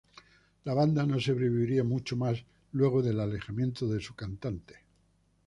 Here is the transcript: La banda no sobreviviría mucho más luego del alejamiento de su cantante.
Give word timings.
La 0.63 0.73
banda 0.73 1.05
no 1.05 1.19
sobreviviría 1.19 1.83
mucho 1.83 2.17
más 2.17 2.43
luego 2.71 3.03
del 3.03 3.19
alejamiento 3.19 3.87
de 3.87 4.01
su 4.01 4.15
cantante. 4.15 4.77